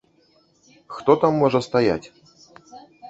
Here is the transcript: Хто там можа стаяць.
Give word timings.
Хто 0.95 1.15
там 1.25 1.37
можа 1.43 1.59
стаяць. 1.67 2.03